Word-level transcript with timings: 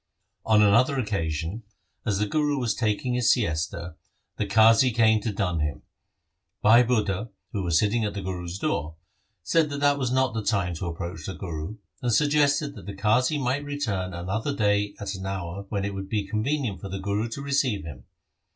On 0.47 0.63
another 0.63 0.97
occasion, 0.97 1.61
as 2.07 2.17
the 2.17 2.25
Guru 2.25 2.57
was 2.57 2.73
taking 2.73 3.13
his 3.13 3.31
siesta, 3.31 3.97
the 4.37 4.47
Qazi 4.47 4.89
came 4.95 5.21
to 5.21 5.31
dun 5.31 5.59
him. 5.59 5.83
Bhai 6.63 6.81
Budha, 6.83 7.29
who 7.53 7.61
Was 7.61 7.77
sitting 7.77 8.03
at 8.03 8.15
the 8.15 8.23
Guru's 8.23 8.57
door, 8.57 8.95
said 9.43 9.69
that 9.69 9.79
that 9.81 9.99
was 9.99 10.11
not 10.11 10.33
the 10.33 10.43
time 10.43 10.73
to 10.77 10.87
approach 10.87 11.27
the 11.27 11.35
Guru, 11.35 11.75
and 12.01 12.11
suggested 12.11 12.73
that 12.73 12.87
the 12.87 12.95
Qazi 12.95 13.39
might 13.39 13.63
return 13.63 14.15
another 14.15 14.55
day 14.55 14.95
at 14.99 15.13
an 15.13 15.27
hour 15.27 15.67
when 15.69 15.85
it 15.85 15.93
would 15.93 16.09
be 16.09 16.25
convenient 16.25 16.81
for 16.81 16.89
the 16.89 16.97
Guru 16.99 17.29
to 17.29 17.41
receive 17.43 17.83
him. 17.85 18.05